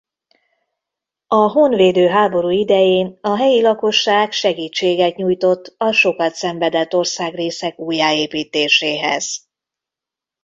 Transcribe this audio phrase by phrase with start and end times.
[1.27, 9.47] A honvédő háború idején a helyi lakosság segítséget nyújtott a sokat szenvedett országrészek újjáépítéséhez.